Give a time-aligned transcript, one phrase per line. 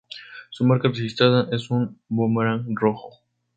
[0.49, 3.19] Su marca registrada es un boomerang rojo.